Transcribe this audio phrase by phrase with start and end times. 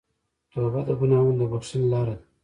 [0.51, 2.25] توبه د ګناهونو د بخښنې لاره ده.